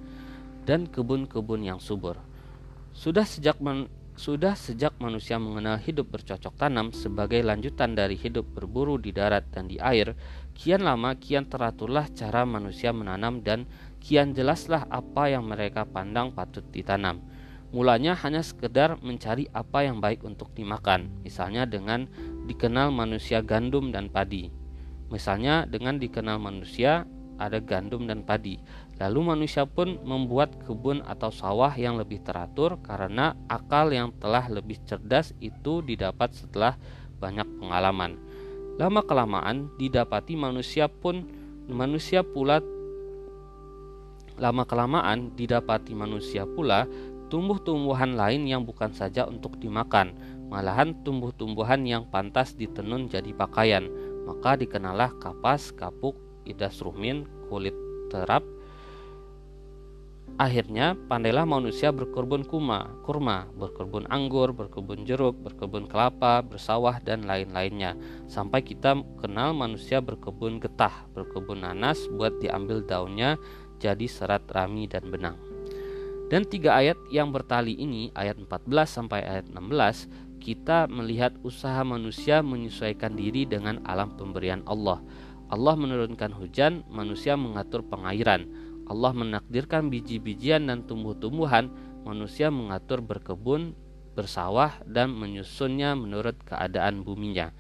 dan 0.63 0.88
kebun-kebun 0.88 1.67
yang 1.67 1.77
subur. 1.77 2.15
Sudah 2.95 3.27
sejak 3.27 3.59
sudah 4.19 4.51
sejak 4.51 4.99
manusia 4.99 5.39
mengenal 5.39 5.79
hidup 5.79 6.12
bercocok 6.12 6.51
tanam 6.60 6.91
sebagai 6.91 7.39
lanjutan 7.39 7.95
dari 7.95 8.19
hidup 8.19 8.51
berburu 8.51 8.99
di 8.99 9.15
darat 9.15 9.47
dan 9.47 9.71
di 9.71 9.79
air, 9.79 10.12
kian 10.51 10.84
lama 10.84 11.15
kian 11.15 11.47
teraturlah 11.47 12.12
cara 12.12 12.43
manusia 12.43 12.91
menanam 12.91 13.39
dan 13.39 13.63
kian 14.03 14.36
jelaslah 14.36 14.84
apa 14.91 15.32
yang 15.32 15.47
mereka 15.47 15.88
pandang 15.88 16.36
patut 16.36 16.67
ditanam. 16.67 17.23
Mulanya 17.71 18.12
hanya 18.19 18.43
sekedar 18.43 18.99
mencari 18.99 19.47
apa 19.55 19.88
yang 19.88 20.03
baik 20.03 20.27
untuk 20.27 20.51
dimakan, 20.51 21.08
misalnya 21.23 21.63
dengan 21.63 22.12
dikenal 22.43 22.91
manusia 22.91 23.39
gandum 23.39 23.95
dan 23.95 24.12
padi. 24.12 24.51
Misalnya 25.08 25.63
dengan 25.63 25.95
dikenal 25.95 26.43
manusia 26.43 27.08
ada 27.39 27.63
gandum 27.63 28.03
dan 28.03 28.27
padi. 28.27 28.60
Lalu 28.99 29.31
manusia 29.31 29.63
pun 29.63 29.95
membuat 30.03 30.59
kebun 30.67 30.99
atau 31.07 31.31
sawah 31.31 31.71
yang 31.71 31.95
lebih 31.95 32.19
teratur 32.19 32.75
karena 32.83 33.31
akal 33.47 33.88
yang 33.95 34.12
telah 34.19 34.51
lebih 34.51 34.75
cerdas 34.83 35.31
itu 35.39 35.79
didapat 35.79 36.35
setelah 36.35 36.75
banyak 37.15 37.47
pengalaman. 37.63 38.19
Lama 38.75 38.99
kelamaan 39.03 39.71
didapati 39.79 40.35
manusia 40.35 40.91
pun 40.91 41.23
manusia 41.71 42.27
pula 42.27 42.59
lama 44.39 44.63
kelamaan 44.63 45.35
didapati 45.35 45.91
manusia 45.91 46.47
pula 46.47 46.88
tumbuh-tumbuhan 47.29 48.17
lain 48.17 48.47
yang 48.49 48.65
bukan 48.65 48.89
saja 48.91 49.27
untuk 49.29 49.55
dimakan, 49.62 50.12
malahan 50.49 50.97
tumbuh-tumbuhan 51.05 51.85
yang 51.85 52.03
pantas 52.09 52.57
ditenun 52.57 53.07
jadi 53.07 53.31
pakaian. 53.38 53.85
Maka 54.25 54.57
dikenalah 54.57 55.13
kapas, 55.21 55.71
kapuk, 55.71 56.17
idas 56.43 56.81
rumin, 56.81 57.29
kulit 57.47 57.73
terap. 58.09 58.41
Akhirnya, 60.39 60.95
pandailah 60.95 61.43
manusia 61.43 61.91
berkebun 61.91 62.47
kuma, 62.47 62.88
kurma, 63.04 63.52
berkebun 63.60 64.08
anggur, 64.08 64.56
berkebun 64.56 65.04
jeruk, 65.04 65.36
berkebun 65.43 65.84
kelapa, 65.84 66.39
bersawah, 66.39 66.95
dan 67.04 67.28
lain-lainnya. 67.28 67.99
Sampai 68.32 68.63
kita 68.63 68.95
kenal 69.19 69.52
manusia 69.52 69.99
berkebun 69.99 70.63
getah, 70.63 71.12
berkebun 71.12 71.67
nanas 71.67 72.08
buat 72.15 72.39
diambil 72.39 72.88
daunnya 72.88 73.36
jadi 73.84 74.08
serat 74.08 74.47
rami 74.47 74.88
dan 74.88 75.12
benang. 75.12 75.36
Dan 76.32 76.47
tiga 76.47 76.80
ayat 76.80 76.95
yang 77.12 77.36
bertali 77.36 77.75
ini, 77.75 78.08
ayat 78.15 78.39
14 78.39 78.88
sampai 78.88 79.19
ayat 79.28 79.52
16, 79.52 80.39
kita 80.39 80.88
melihat 80.88 81.36
usaha 81.43 81.84
manusia 81.84 82.39
menyesuaikan 82.39 83.12
diri 83.12 83.43
dengan 83.43 83.84
alam 83.84 84.15
pemberian 84.15 84.63
Allah 84.71 85.04
Allah 85.49 85.73
menurunkan 85.73 86.30
hujan, 86.38 86.86
manusia 86.93 87.34
mengatur 87.34 87.82
pengairan. 87.82 88.45
Allah 88.89 89.13
menakdirkan 89.13 89.93
biji-bijian 89.93 90.65
dan 90.65 90.84
tumbuh-tumbuhan, 90.89 91.69
manusia 92.02 92.49
mengatur 92.49 93.06
berkebun, 93.06 93.78
bersawah, 94.17 94.82
dan 94.89 95.13
menyusunnya 95.13 95.93
menurut 95.93 96.36
keadaan 96.41 97.06
buminya. 97.06 97.54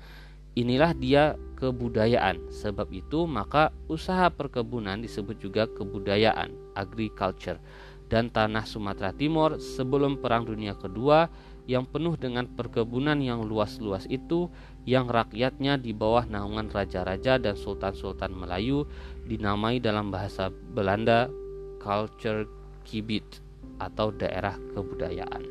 Inilah 0.57 0.97
dia 0.97 1.37
kebudayaan. 1.61 2.49
Sebab 2.49 2.89
itu, 2.89 3.29
maka 3.29 3.69
usaha 3.85 4.27
perkebunan 4.33 4.99
disebut 5.05 5.37
juga 5.37 5.69
kebudayaan, 5.69 6.51
agriculture. 6.73 7.61
Dan 8.09 8.33
tanah 8.33 8.65
Sumatera 8.65 9.13
Timur 9.13 9.61
sebelum 9.61 10.17
Perang 10.17 10.49
Dunia 10.49 10.73
Kedua 10.73 11.29
yang 11.69 11.85
penuh 11.85 12.17
dengan 12.17 12.49
perkebunan 12.49 13.21
yang 13.21 13.45
luas-luas 13.45 14.09
itu 14.09 14.49
yang 14.89 15.05
rakyatnya 15.05 15.77
di 15.77 15.93
bawah 15.93 16.25
naungan 16.25 16.73
raja-raja 16.73 17.37
dan 17.37 17.53
sultan-sultan 17.53 18.33
Melayu 18.33 18.89
dinamai 19.29 19.77
dalam 19.77 20.09
bahasa 20.09 20.49
Belanda 20.49 21.29
culture 21.77 22.49
kibit 22.81 23.45
atau 23.77 24.09
daerah 24.09 24.57
kebudayaan. 24.73 25.45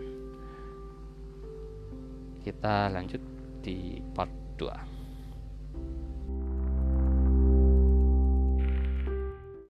Kita 2.43 2.91
lanjut 2.91 3.23
di 3.63 4.03
part 4.11 4.35
2. 4.59 4.88